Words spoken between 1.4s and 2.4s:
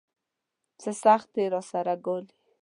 راسره ګالي.